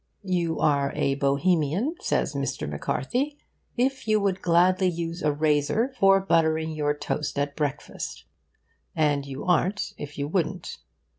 You 0.25 0.57
are 0.57 0.91
a 0.95 1.13
Bohemian, 1.13 1.93
says 1.99 2.33
Mr. 2.33 2.67
MacCarthy, 2.67 3.37
if 3.77 4.07
you 4.07 4.19
would 4.19 4.41
gladly 4.41 4.87
use 4.87 5.21
a 5.21 5.31
razor 5.31 5.93
for 5.95 6.19
buttering 6.19 6.71
your 6.71 6.95
toast 6.97 7.37
at 7.37 7.55
breakfast, 7.55 8.25
and 8.95 9.27
you 9.27 9.45
aren't 9.45 9.93
if 9.99 10.17
you 10.17 10.27
wouldn't. 10.27 10.77